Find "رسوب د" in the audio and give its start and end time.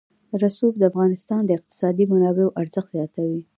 0.41-0.83